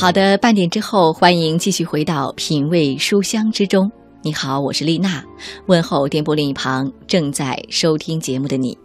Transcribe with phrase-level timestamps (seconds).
[0.00, 3.92] 好的，半点之后，欢迎继续回到品味书香之中。
[4.22, 5.22] 你好，我是丽娜，
[5.66, 8.78] 问候电波另一旁正在收听节目的你。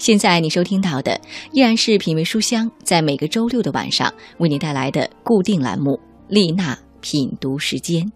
[0.00, 1.16] 现在你收听到的
[1.52, 8.10] 依然是品味书香，在每个周六的晚上为你带来的固定栏目——丽娜品读时间。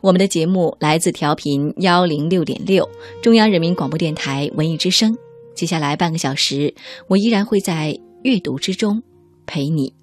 [0.00, 2.84] 我们的节目来自调频幺零六点六，
[3.22, 5.16] 中央人民广播电台文艺之声。
[5.54, 6.74] 接下来半个小时，
[7.06, 9.00] 我依然会在阅读之中
[9.46, 9.94] 陪你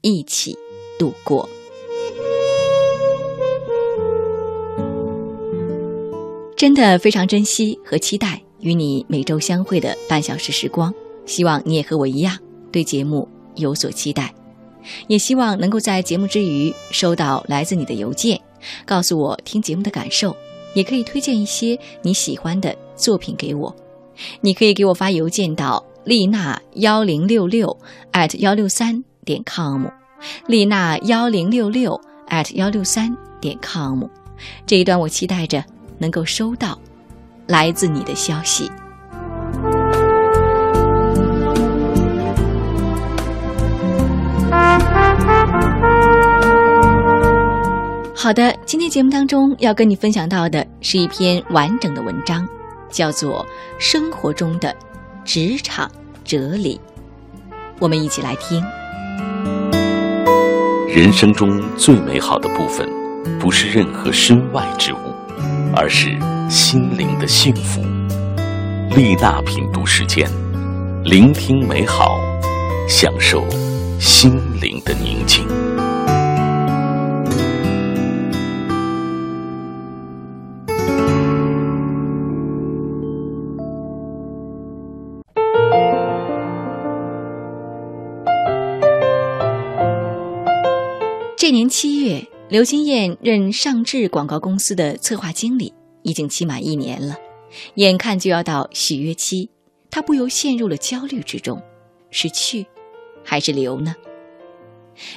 [0.00, 0.56] 一起。
[0.98, 1.48] 度过，
[6.56, 10.92] 真的非常珍惜和期待与你每周相会的半小时时光。
[11.24, 12.36] 希望你也和我一样
[12.72, 14.34] 对节目有所期待，
[15.06, 18.40] 也希望能够在节目之余收到来自你的邮件，
[18.86, 20.34] 告诉我听节目的感受，
[20.74, 23.74] 也可以推荐一些你喜欢的作品给我。
[24.40, 27.76] 你可以给我发邮件到丽娜幺零六六
[28.12, 29.97] at 幺六三点 com。
[30.46, 34.04] 丽娜幺零六六 at 幺六三点 com，
[34.66, 35.64] 这一段我期待着
[35.98, 36.78] 能够收到
[37.46, 38.70] 来自你的消息。
[48.14, 52.46] 好的，今天节目当中要跟你分享到的是一篇完整的文章，
[52.90, 53.46] 叫做
[53.82, 54.74] 《生活中的
[55.24, 55.90] 职场
[56.24, 56.78] 哲理》，
[57.78, 58.62] 我们一起来听。
[60.98, 62.84] 人生中最美好的部分，
[63.38, 64.96] 不是任何身外之物，
[65.72, 66.18] 而是
[66.50, 67.80] 心灵的幸福。
[68.96, 70.28] 丽娜品读时间，
[71.04, 72.18] 聆听美好，
[72.88, 73.44] 享受
[74.00, 75.46] 心灵的宁静。
[91.40, 95.72] 这年七月，刘金燕任尚志广告公司的策划经理，
[96.02, 97.14] 已经期满一年了，
[97.74, 99.48] 眼看就要到续约期，
[99.88, 101.62] 她不由陷入了焦虑之中：
[102.10, 102.66] 是去，
[103.24, 103.94] 还是留呢？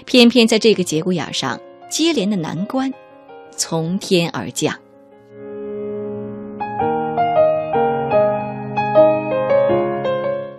[0.06, 1.60] 偏偏在这个节骨眼上，
[1.90, 2.94] 接连的难关
[3.58, 4.80] 从天而降。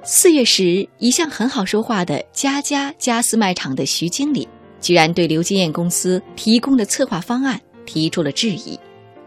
[0.03, 4.49] 四月时，一向很好说话的家家家私卖场的徐经理。
[4.83, 8.79] 居然对刘金燕公司提供的策划方案提出了质疑，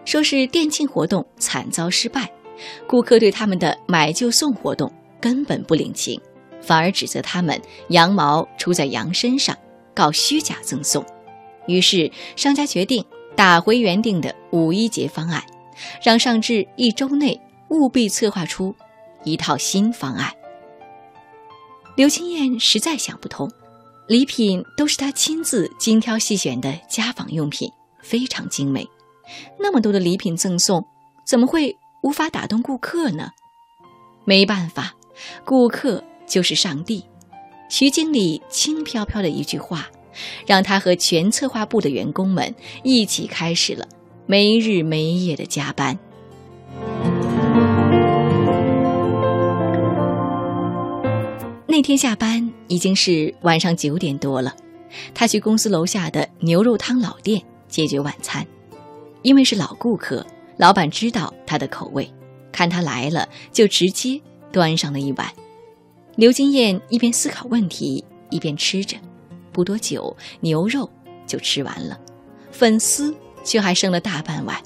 [0.04, 2.30] 说是店庆活动惨遭失败，
[2.86, 6.20] 顾客对他们的买就送活动根本不领情，
[6.62, 9.58] 反而指责他们羊毛出在羊身上，
[9.94, 11.04] 搞虚假赠送。
[11.68, 13.04] 于是商家决定
[13.36, 15.42] 打回原定的五一节方案，
[16.04, 17.40] 让上至一周内
[17.70, 18.76] 务必策划出
[19.24, 20.32] 一套新方案。
[21.96, 23.50] 刘金燕实在想不通。
[24.08, 27.72] 礼品都是他亲自精挑细选的家纺用品，
[28.02, 28.88] 非常精美。
[29.60, 30.86] 那么多的礼品赠送，
[31.26, 33.32] 怎么会无法打动顾客呢？
[34.24, 34.94] 没办法，
[35.44, 37.04] 顾客就是上帝。
[37.68, 39.88] 徐经理轻飘飘的一句话，
[40.46, 43.88] 让他和全策划部的员工们一起开始了
[44.28, 45.98] 没日没夜的加班。
[51.76, 54.56] 那天下班已经是晚上九点多了，
[55.14, 58.48] 他去公司楼下的牛肉汤老店解决晚餐。
[59.24, 60.26] 因为是老顾客，
[60.56, 62.10] 老板知道他的口味，
[62.50, 64.22] 看他来了就直接
[64.54, 65.30] 端上了一碗。
[66.16, 68.96] 刘金燕一边思考问题，一边吃着，
[69.52, 70.90] 不多久牛肉
[71.28, 72.00] 就吃完了，
[72.54, 74.58] 粉丝却还剩了大半碗。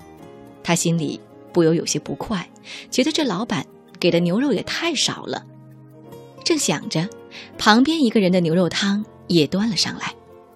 [0.64, 1.19] 他心里
[1.52, 2.48] 不由有些不快，
[2.92, 3.66] 觉得这老板
[4.00, 5.44] 给的牛肉也太少了。
[6.44, 7.08] 正想着，
[7.58, 10.14] 旁边一个人的牛肉汤也端了上来，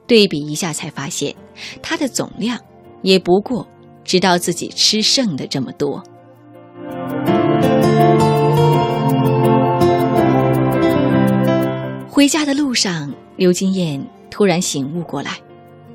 [0.08, 1.36] 对比一下才发现，
[1.82, 2.60] 它的总量
[3.02, 3.68] 也不过
[4.04, 6.04] 知道自己吃剩的这么多。
[12.10, 15.38] 回家的路上，刘金燕突然醒悟过来，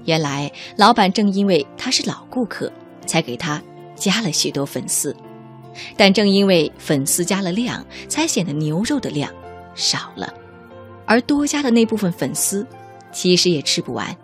[0.04, 2.70] 原来老板正因为他是老顾客，
[3.06, 3.62] 才给他
[3.94, 5.16] 加了许多粉丝，
[5.96, 9.32] 但正因为粉丝加了量，才显得牛肉的量。
[9.78, 10.34] 少了，
[11.06, 12.66] 而多加的那部分粉丝，
[13.12, 14.14] 其实也吃不完。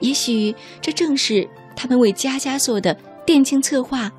[0.00, 2.92] 也许这正是他们为家家做的
[3.24, 4.10] 店庆策划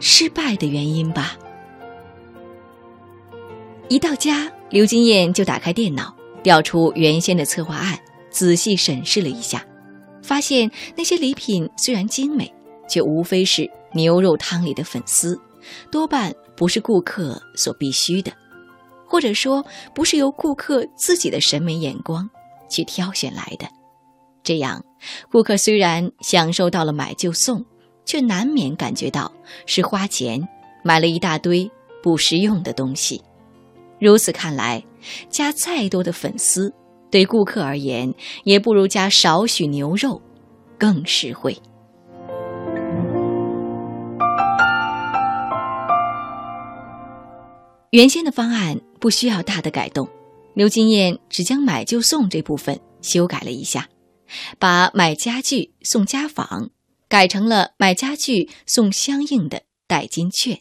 [0.00, 1.38] 失败的原因吧。
[3.88, 6.12] 一到家，刘金燕就打开电脑，
[6.42, 7.96] 调出原先的策划案，
[8.30, 9.64] 仔细审视了一下，
[10.22, 12.52] 发现那些礼品虽然精美，
[12.88, 15.40] 却无非是牛肉汤里的粉丝，
[15.92, 18.32] 多半不是顾客所必须的。
[19.10, 22.30] 或者说，不是由顾客自己的审美眼光
[22.68, 23.66] 去挑选来的，
[24.44, 24.84] 这样
[25.32, 27.64] 顾客虽然享受到了买就送，
[28.04, 29.32] 却难免感觉到
[29.66, 30.40] 是花钱
[30.84, 31.68] 买了一大堆
[32.00, 33.20] 不实用的东西。
[33.98, 34.80] 如此看来，
[35.28, 36.72] 加再多的粉丝，
[37.10, 38.14] 对顾客而言，
[38.44, 40.22] 也不如加少许牛肉
[40.78, 41.60] 更实惠。
[47.90, 50.08] 原先的方案不需要大的改动，
[50.54, 53.88] 刘金燕只将买就送这部分修改了一下，
[54.60, 56.70] 把买家具送家纺
[57.08, 60.60] 改成了买家具送相应的代金券，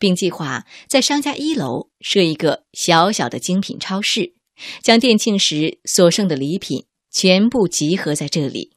[0.00, 4.34] 并计划在商家一楼设一个小小的精品超市，
[4.82, 8.72] 将店庆时所剩的礼品全部集合在这里，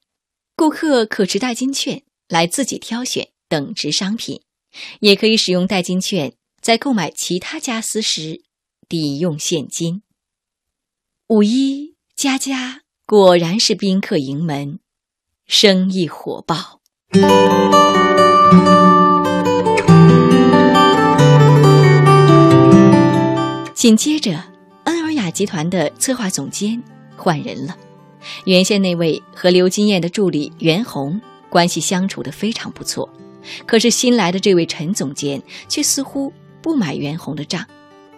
[0.56, 4.44] 顾客可持代金券来自己挑选等值商品，
[5.00, 6.36] 也可以使用代金券。
[6.62, 8.44] 在购买其他家私时，
[8.88, 10.04] 抵用现金。
[11.28, 14.80] 五一家家果然是宾客盈门，
[15.48, 16.80] 生意火爆。
[23.74, 24.32] 紧接着，
[24.84, 26.84] 恩尔雅集团的策划总监
[27.18, 27.76] 换人了。
[28.46, 31.20] 原先那位和刘金燕的助理袁红
[31.50, 33.12] 关系相处的非常不错，
[33.66, 36.32] 可是新来的这位陈总监却似乎。
[36.62, 37.66] 不买袁弘的账，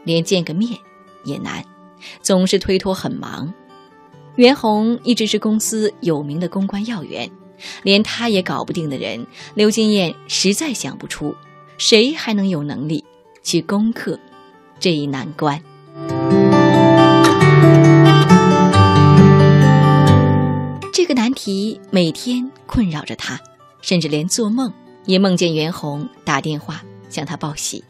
[0.04, 0.78] 连见个面
[1.24, 1.63] 也难，
[2.22, 3.54] 总是推脱很忙。
[4.36, 7.30] 袁弘一直是公司有名的公关要员，
[7.84, 11.36] 连他也搞不定的人，刘金燕实在想不出
[11.78, 13.04] 谁还能有能力
[13.44, 14.19] 去攻克
[14.80, 15.62] 这一难关。
[20.92, 23.39] 这个难题每天困扰着他，
[23.81, 24.74] 甚至连做梦
[25.06, 27.84] 也梦见袁弘打电话向他报喜。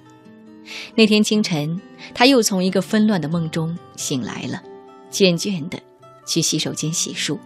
[0.95, 1.81] 那天清晨，
[2.13, 4.61] 他又从一个纷乱的梦中醒来了，
[5.11, 5.79] 倦倦的
[6.25, 7.37] 去洗手间洗漱。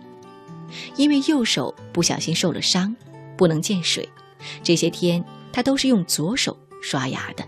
[0.96, 2.96] 因为右手不小心受了伤，
[3.38, 4.08] 不能见水，
[4.62, 7.48] 这些天他都是用左手刷牙的。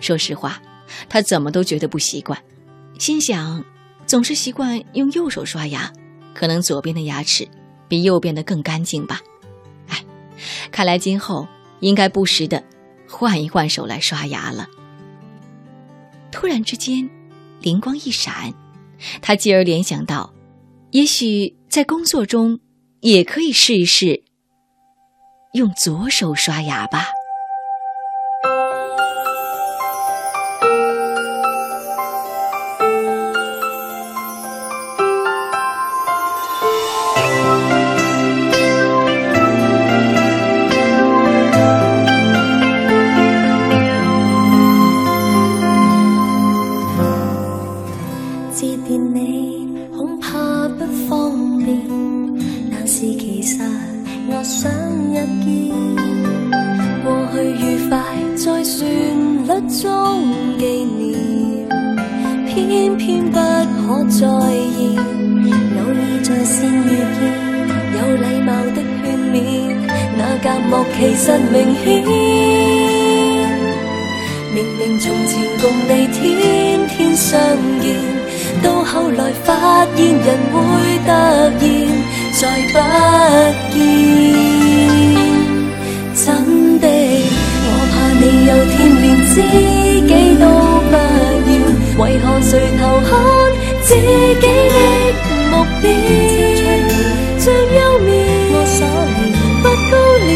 [0.00, 0.60] 说实话，
[1.08, 2.38] 他怎么都觉得不习惯，
[2.98, 3.64] 心想，
[4.06, 5.92] 总是习惯用右手刷牙，
[6.34, 7.48] 可能左边的牙齿
[7.88, 9.20] 比右边的更干净吧。
[9.86, 10.04] 哎，
[10.70, 11.46] 看来今后
[11.80, 12.62] 应该不时的。
[13.08, 14.68] 换一换手来刷牙了。
[16.30, 17.08] 突然之间，
[17.60, 18.52] 灵光一闪，
[19.22, 20.32] 他继而联想到，
[20.90, 22.60] 也许在工作中
[23.00, 24.22] 也可以试一试
[25.54, 27.06] 用左手刷牙吧。
[59.62, 61.68] 中纪念
[62.46, 64.96] 偏偏不可再现
[65.74, 66.88] 偶尔在线遇
[67.18, 67.20] 见
[67.94, 69.36] 有礼貌的劝勉
[70.16, 71.86] 那隔膜其实明显
[74.54, 75.30] 明明从前
[75.60, 76.16] 共你天
[76.88, 77.36] 天相
[77.80, 77.86] 见
[78.62, 80.58] 到后来发现人会
[81.04, 81.12] 突然
[82.34, 85.17] 再不见
[89.28, 90.44] 自己都
[90.88, 91.50] 不要，
[92.02, 93.10] 为何垂头看
[93.82, 94.00] 自己
[94.40, 94.76] 的
[95.50, 95.84] 目标，
[97.38, 98.08] 像幽冥
[98.52, 98.76] 我所
[99.14, 99.20] 念
[99.62, 99.92] 不高
[100.24, 100.26] 了。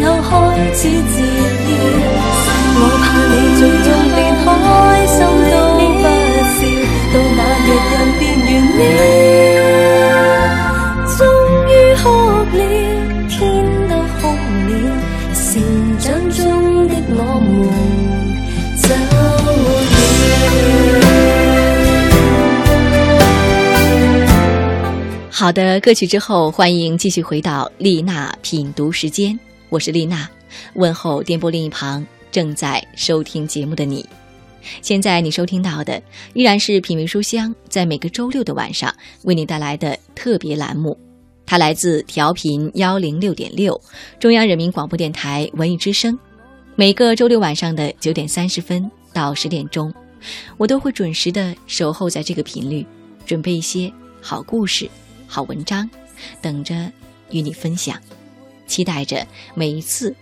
[0.00, 1.70] 然后开始自怨，
[2.78, 3.60] 我怕你最
[25.38, 29.38] 好的，歌曲之后，欢迎继续回到丽娜品读时间。
[29.68, 30.26] 我是丽娜，
[30.72, 34.02] 问候电波另一旁正在收听节目的你。
[34.80, 36.02] 现在你收听到的
[36.32, 38.90] 依然是品味书香在每个周六的晚上
[39.24, 40.98] 为你带来的特别栏目，
[41.44, 43.78] 它来自调频幺零六点六
[44.18, 46.18] 中央人民广播电台文艺之声。
[46.76, 49.92] 每个周六晚上的九点三十分到十点钟，
[50.56, 52.86] 我都会准时的守候在这个频率，
[53.26, 54.88] 准备一些好故事、
[55.26, 55.88] 好文章，
[56.40, 56.74] 等着
[57.30, 57.96] 与你分享。
[58.66, 60.14] 期待着每一次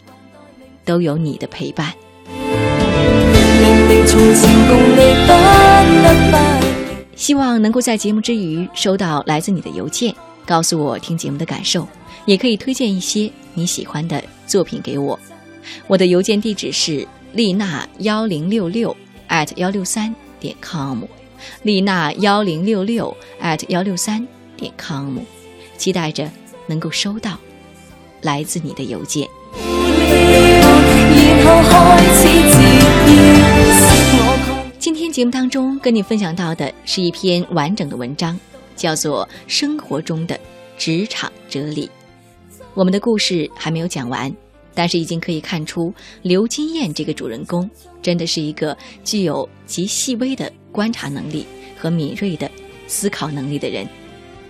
[0.85, 1.95] 都有你的陪伴。
[7.17, 11.89] 希望能够在节目之余收到来自你的邮件，告诉我听节目的感受，
[12.27, 15.19] 也可以推荐一些你喜欢的作品给我。
[15.87, 18.95] 我的邮件地址是丽娜幺零六六
[19.31, 21.05] at 幺六三点 com，
[21.63, 25.19] 丽娜幺零六六 at 幺六三点 com，
[25.77, 26.31] 期待着
[26.67, 27.39] 能够收到
[28.23, 29.29] 来自你的邮件。
[34.79, 38.39] 今天节目当中跟你分享到的是一篇完整的文章，
[38.77, 40.39] 叫做《生活中的
[40.77, 41.87] 职场哲理》。
[42.75, 44.35] 我们的故事还没有讲完。
[44.77, 47.71] 但是已经可以看出，刘金燕这个主人公
[48.03, 51.47] 真的是一个具有极细微的观察能力
[51.79, 52.51] 和敏锐的
[52.89, 53.87] 思考能力的人，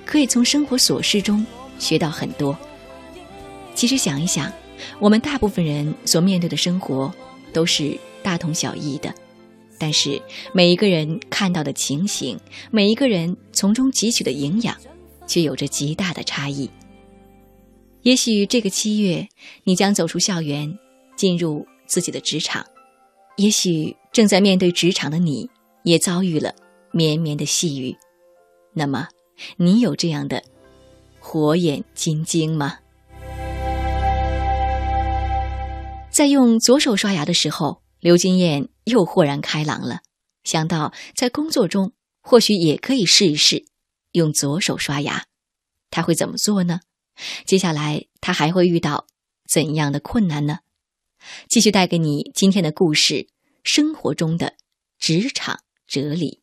[0.04, 1.44] 可以从生活琐事中
[1.78, 2.56] 学到很多。
[3.75, 4.52] 其实想一想，
[4.99, 7.12] 我们大部分人所面对的生活
[7.52, 9.12] 都是大同小异的，
[9.78, 10.20] 但是
[10.52, 12.38] 每一个人看到的情形，
[12.70, 14.76] 每一个人从中汲取的营养，
[15.26, 16.70] 却有着极大的差异。
[18.02, 19.26] 也许这个七月，
[19.64, 20.78] 你将走出校园，
[21.16, 22.62] 进入自己的职场；
[23.37, 25.49] 也许正在面对职场的你，
[25.82, 26.54] 也遭遇了
[26.92, 27.96] 绵绵的细雨。
[28.75, 29.08] 那么，
[29.57, 30.43] 你有这样的
[31.19, 32.79] 火眼金睛吗？
[36.11, 40.00] 在用左手刷牙的时候，刘金燕又豁然开朗了，
[40.45, 43.64] 想到在工作中或许也可以试一试
[44.12, 45.25] 用左手刷牙，
[45.91, 46.81] 他会怎么做呢？
[47.45, 49.07] 接下来他还会遇到
[49.53, 50.59] 怎样的困难呢？
[51.49, 53.29] 继续带给你今天的故事：
[53.64, 54.55] 生活中的
[54.99, 56.43] 职场哲理，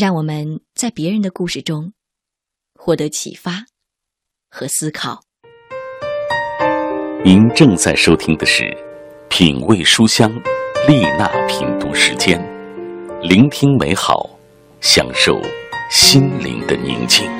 [0.00, 1.92] 让我们在别人的故事中
[2.74, 3.66] 获得启发
[4.48, 5.20] 和思考。
[7.22, 8.62] 您正在收听的是
[9.28, 10.32] 《品味书香》
[10.88, 12.40] 丽娜品读时间，
[13.20, 14.30] 聆听美好，
[14.80, 15.38] 享受
[15.90, 17.30] 心灵的宁静。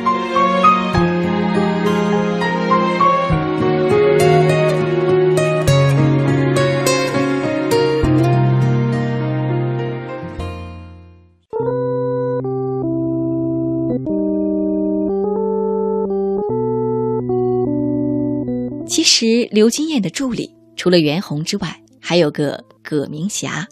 [19.20, 23.68] 时，刘金燕的助理除了袁弘之外，还有个葛明霞。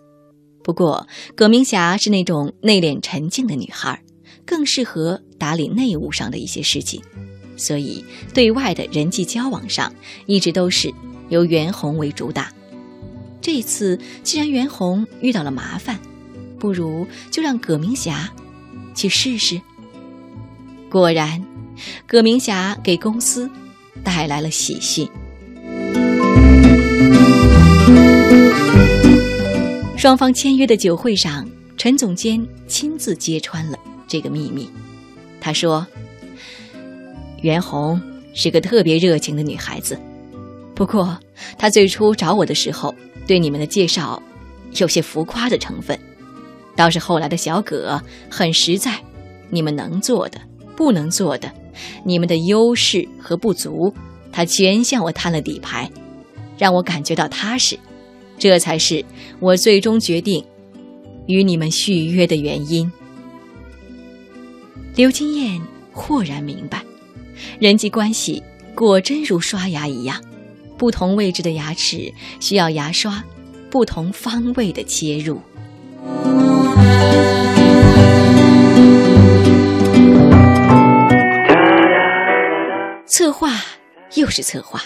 [0.62, 3.98] 不过，葛明霞是那种内敛沉静的女孩，
[4.44, 7.00] 更适合打理内务上的一些事情，
[7.56, 9.90] 所以对外的人际交往上
[10.26, 10.92] 一直都是
[11.30, 12.52] 由袁弘为主打。
[13.40, 15.98] 这次既然袁弘遇到了麻烦，
[16.58, 18.30] 不如就让葛明霞
[18.94, 19.58] 去试试。
[20.90, 21.42] 果然，
[22.06, 23.50] 葛明霞给公司。
[24.04, 25.10] 带来了喜讯。
[29.96, 34.68] 双方签约的酒会上，陈总监亲自揭穿了这个秘密。
[35.40, 35.86] 他说
[37.42, 38.00] ：“袁弘
[38.34, 39.98] 是个特别热情的女孩子，
[40.74, 41.18] 不过
[41.58, 42.94] 她最初找我的时候，
[43.26, 44.22] 对你们的介绍
[44.76, 45.98] 有些浮夸的成分。
[46.76, 48.98] 倒是后来的小葛很实在，
[49.50, 50.40] 你们能做的，
[50.76, 51.52] 不能做的。”
[52.02, 53.94] 你们的优势和不足，
[54.32, 55.88] 他全向我摊了底牌，
[56.58, 57.78] 让我感觉到踏实，
[58.38, 59.04] 这才是
[59.40, 60.44] 我最终决定
[61.26, 62.90] 与你们续约的原因。
[64.94, 65.60] 刘金燕
[65.92, 66.82] 豁然明白，
[67.60, 68.42] 人际关系
[68.74, 70.22] 果真如刷牙一样，
[70.76, 73.22] 不同位置的牙齿需要牙刷，
[73.70, 75.40] 不同方位的切入。
[83.06, 83.60] 策划
[84.14, 84.82] 又是策划，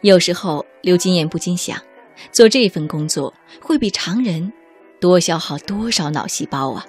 [0.00, 1.78] 有时候刘金燕不禁想，
[2.32, 4.52] 做这份工作会比常人
[5.00, 6.84] 多消耗多少脑细胞啊！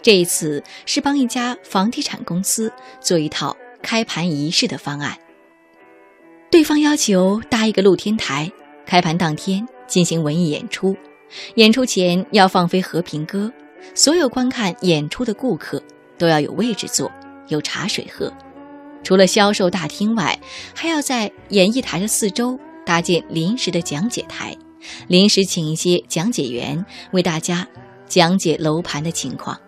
[0.00, 5.16] 这一次是帮一家房地产公司做一套开盘仪式的方案，
[6.50, 8.50] 对方要求搭一个露天台，
[8.84, 10.96] 开盘当天进行文艺演出，
[11.54, 13.52] 演出前要放飞和平鸽，
[13.94, 15.82] 所有观看演出的顾客
[16.18, 17.10] 都要有位置坐，
[17.48, 18.32] 有茶水喝。
[19.04, 20.38] 除了销售大厅外，
[20.74, 24.56] 还要在演艺台的四周搭建临时的讲解台，
[25.08, 27.66] 临时请一些讲解员为大家
[28.06, 29.58] 讲解楼盘的情况。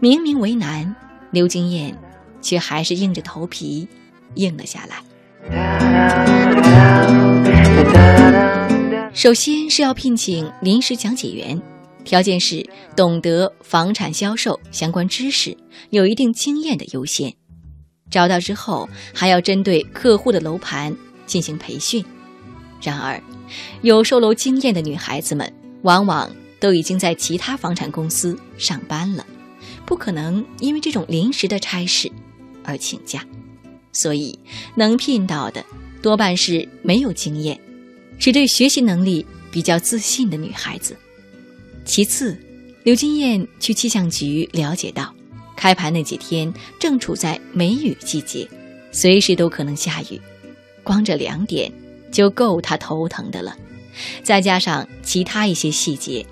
[0.00, 0.94] 明明为难，
[1.30, 1.96] 刘金燕
[2.40, 3.88] 却还是硬着头皮
[4.34, 5.02] 应了下来。
[9.12, 11.60] 首先是要聘请临时讲解员，
[12.04, 15.56] 条件是懂得房产销售相关知识，
[15.90, 17.32] 有一定经验的优先。
[18.10, 20.96] 找到之后，还要针对客户的楼盘
[21.28, 22.04] 进行培训。
[22.82, 23.22] 然而，
[23.82, 29.24] 有售楼经验的女孩子们，往往都已经在其他房产公司上班了，
[29.84, 32.10] 不可能因为这种临时的差事
[32.64, 33.24] 而请假，
[33.92, 34.38] 所以
[34.74, 35.64] 能聘到的
[36.00, 37.58] 多半是没有经验、
[38.18, 40.96] 只对学习能力比较自信的女孩子。
[41.84, 42.38] 其次，
[42.84, 45.12] 刘金燕去气象局了解到，
[45.56, 48.48] 开盘那几天正处在梅雨季节，
[48.92, 50.20] 随时都可能下雨，
[50.88, 51.70] 光这两点
[52.10, 53.54] 就够他头疼的了。
[54.22, 56.24] 再加上其他一些细节，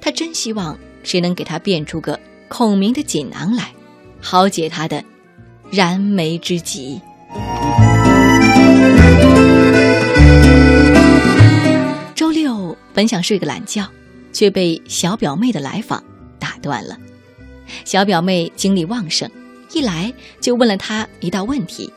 [0.00, 3.72] 他真希望谁能给他变出个孔明的锦囊来，
[4.20, 5.04] 好解他的
[5.68, 7.00] 燃眉之急。
[12.14, 13.84] 周六本想睡个懒觉。
[14.34, 16.02] 却被小表妹的来访
[16.40, 16.98] 打断了。
[17.84, 19.30] 小表妹精力旺盛，
[19.72, 21.88] 一来就问了他一道问题：“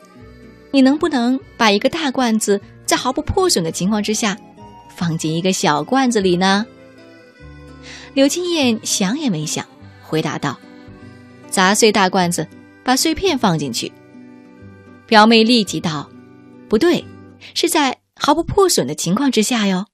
[0.71, 4.37] 你能不能把一个大罐子在毫不破损的情况之下，
[4.95, 6.65] 放进一个小罐子里呢？”
[8.13, 9.67] 刘金燕想也没想，
[10.01, 10.57] 回答道
[11.49, 12.47] ：“砸碎大罐子，
[12.83, 13.91] 把碎片放进去。”
[15.05, 16.09] 表妹立即道
[16.67, 17.05] ：“不对，
[17.53, 19.87] 是在毫不破损的情况之下哟。”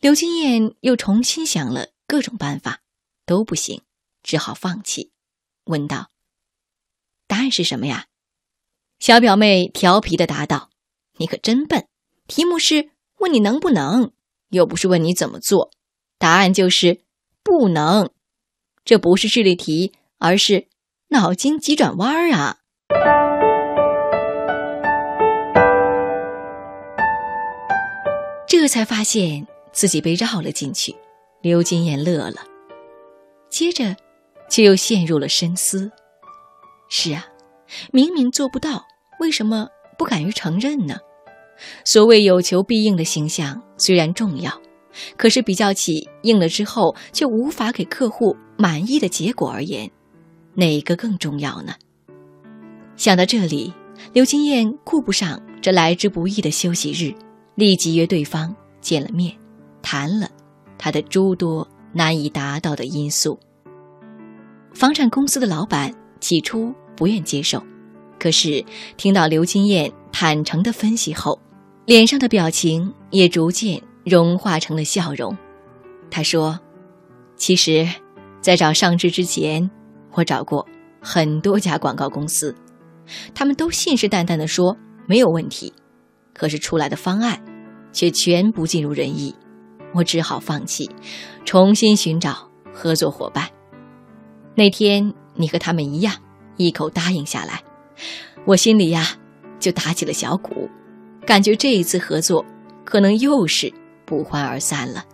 [0.00, 2.80] 刘金燕又重新想了各种办法，
[3.24, 3.82] 都不行，
[4.22, 5.12] 只好放弃，
[5.64, 6.10] 问道
[7.28, 8.06] ：“答案是什么呀？”
[9.02, 10.70] 小表妹调皮的答道
[11.18, 11.88] ：“你可真笨，
[12.28, 14.12] 题目是问你能不能，
[14.50, 15.72] 又不是问你怎么做，
[16.20, 17.00] 答案就是
[17.42, 18.10] 不能。
[18.84, 20.68] 这不是智力题，而是
[21.08, 22.58] 脑筋急转弯啊！”
[28.46, 29.48] 这才发现。
[29.72, 30.94] 自己被绕了进去，
[31.40, 32.44] 刘金燕乐了，
[33.48, 33.96] 接着
[34.50, 35.90] 却又陷入了深思。
[36.90, 37.26] 是啊，
[37.90, 38.84] 明明做不到，
[39.20, 40.96] 为什么不敢于承认呢？
[41.84, 44.52] 所谓有求必应的形象虽然重要，
[45.16, 49.88] 可是比较起应了之后却无法给客户满意的结果而言，
[50.54, 51.74] 哪个更重要呢？
[52.96, 53.72] 想到这里，
[54.12, 57.14] 刘金燕顾不上这来之不易的休息日，
[57.54, 59.32] 立即约对方见了面。
[59.82, 60.28] 谈了
[60.78, 63.38] 他的诸多难以达到的因素。
[64.72, 67.62] 房产公司的老板起初不愿接受，
[68.22, 68.64] 可是
[68.96, 71.36] 听到刘金燕坦诚的分析后，
[71.86, 75.36] 脸上的表情也逐渐融化成了笑容。
[76.08, 76.56] 他说
[77.34, 77.84] ：“其实，
[78.40, 79.68] 在找上智之前，
[80.12, 80.64] 我找过
[81.00, 82.54] 很多家广告公司，
[83.34, 84.76] 他们都信誓旦旦地说
[85.08, 85.72] 没有问题，
[86.32, 87.42] 可是出来的方案
[87.92, 89.34] 却全不尽如人意。”
[89.92, 90.88] 我只好放弃，
[91.44, 93.48] 重新寻找合作伙伴。
[94.54, 96.14] 那天你和他们一样，
[96.56, 97.60] 一口答应下来，
[98.44, 99.08] 我心里呀
[99.58, 100.68] 就打起了小鼓，
[101.26, 102.44] 感觉这一次合作
[102.84, 103.72] 可能又是
[104.04, 105.04] 不欢而散了。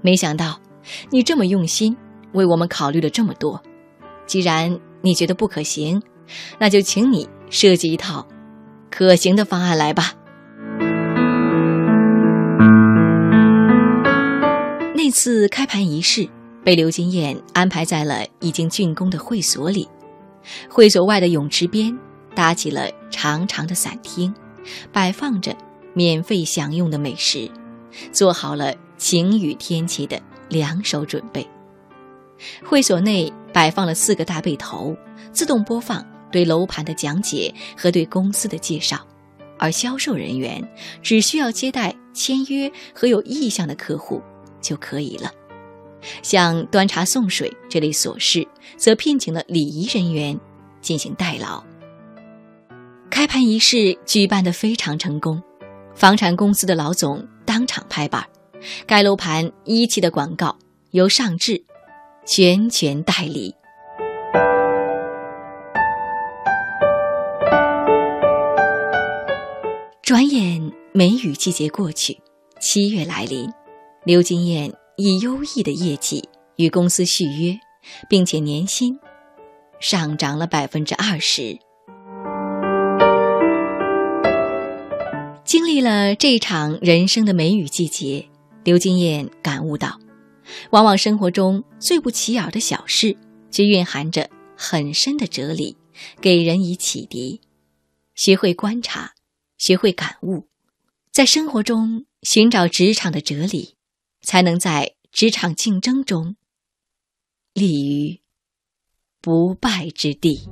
[0.00, 0.60] 没想到
[1.10, 1.96] 你这么用心，
[2.32, 3.62] 为我们考虑了这么多。
[4.26, 6.00] 既然你觉得不可行，
[6.58, 8.26] 那就请你设计一套
[8.90, 10.12] 可行的方案来吧。
[14.94, 16.26] 那次开盘仪式
[16.64, 19.86] 被刘金燕安排在了已经竣工的会所里，
[20.68, 21.96] 会所外的泳池边
[22.34, 24.34] 搭起了长长的伞厅，
[24.92, 25.56] 摆放着
[25.94, 27.50] 免费享用的美食，
[28.12, 31.48] 做好了晴雨天气的两手准备。
[32.64, 34.96] 会所内摆放了四个大背头，
[35.32, 38.98] 自动播放对楼盘的讲解和对公司的介绍，
[39.58, 40.62] 而销售人员
[41.02, 44.20] 只需要接待签约和有意向的客户。
[44.60, 45.30] 就可以了。
[46.22, 50.38] 像端茶送水这类琐事，则聘请了礼仪人员
[50.80, 51.62] 进行代劳。
[53.10, 55.42] 开盘仪式举办的非常成功，
[55.94, 58.26] 房产公司的老总当场拍板，
[58.86, 60.56] 该楼盘一期的广告
[60.90, 61.62] 由上智
[62.26, 63.54] 全权代理。
[70.02, 72.20] 转眼梅雨季节过去，
[72.60, 73.50] 七月来临。
[74.04, 76.22] 刘金燕以优异的业绩
[76.56, 77.58] 与公司续约，
[78.08, 78.96] 并且年薪
[79.80, 81.58] 上涨了百分之二十。
[85.44, 88.24] 经历了这场人生的梅雨季节，
[88.62, 89.98] 刘金燕感悟到，
[90.70, 93.16] 往往生活中最不起眼的小事，
[93.50, 95.76] 却蕴含着很深的哲理，
[96.20, 97.40] 给人以启迪。
[98.14, 99.12] 学会观察，
[99.58, 100.46] 学会感悟，
[101.10, 103.73] 在生活中寻找职场的哲理。
[104.24, 106.36] 才能在职场竞争中
[107.52, 108.20] 立于
[109.20, 110.48] 不败之地。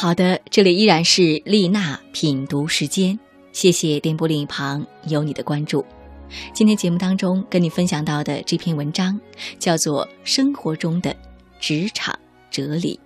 [0.00, 3.18] 好的，这里依然是丽娜品读时间，
[3.52, 5.84] 谢谢电波另一旁有你的关注。
[6.54, 9.20] 今天节目当中跟你分享到的这篇文章
[9.58, 11.14] 叫做《生活中的
[11.60, 12.18] 职场
[12.50, 12.98] 哲理》。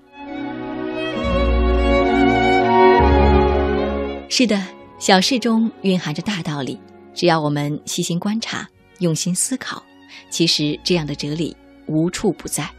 [4.30, 4.64] 是的，
[5.00, 6.78] 小事中蕴含着大道理，
[7.12, 8.68] 只要我们细心观察、
[9.00, 9.82] 用心思考，
[10.30, 12.70] 其实这样的哲理无处不在。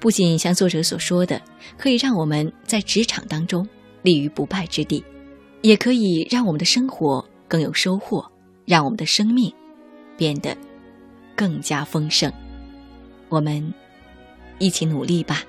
[0.00, 1.40] 不仅像作者所说的，
[1.76, 3.66] 可以让我们在职场当中
[4.02, 5.02] 立于不败之地，
[5.60, 8.24] 也可以让我们的生活更有收获，
[8.64, 9.52] 让我们的生命
[10.16, 10.56] 变得
[11.34, 12.32] 更加丰盛。
[13.28, 13.74] 我们
[14.58, 15.42] 一起努力吧。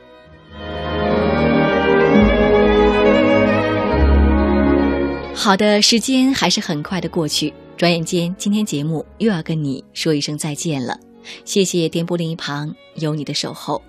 [5.35, 10.99] 好的，时间还是很快的过去，转眼间今天节目又要跟你说一声再见了。
[11.45, 13.81] 谢谢电波另一旁有你的守候。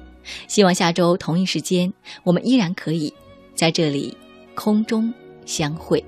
[0.48, 1.92] 希望下周同一时间，
[2.24, 3.12] 我们依然可以
[3.54, 4.16] 在这里
[4.54, 5.12] 空中
[5.44, 6.04] 相会。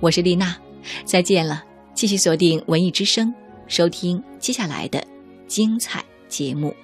[0.00, 0.56] 我是丽娜，
[1.04, 1.64] 再见了。
[1.94, 3.32] 继续锁定文艺之声，
[3.66, 5.04] 收听接下来的
[5.46, 6.74] 精彩节目。